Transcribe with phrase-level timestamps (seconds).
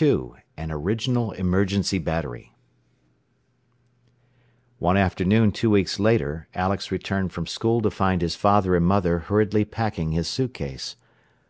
[0.00, 2.54] II AN ORIGINAL EMERGENCY BATTERY
[4.78, 9.18] One afternoon two weeks later Alex returned from school to find his father and mother
[9.18, 10.96] hurriedly packing his suit case.